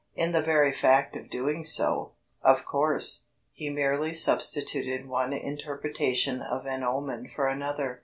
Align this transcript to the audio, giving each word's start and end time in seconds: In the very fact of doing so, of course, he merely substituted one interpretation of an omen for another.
In 0.15 0.31
the 0.31 0.41
very 0.41 0.71
fact 0.71 1.15
of 1.15 1.29
doing 1.29 1.63
so, 1.63 2.13
of 2.41 2.65
course, 2.65 3.25
he 3.51 3.69
merely 3.69 4.15
substituted 4.15 5.05
one 5.07 5.31
interpretation 5.31 6.41
of 6.41 6.65
an 6.65 6.83
omen 6.83 7.27
for 7.27 7.47
another. 7.47 7.99